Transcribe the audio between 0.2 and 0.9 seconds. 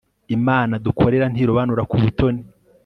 imana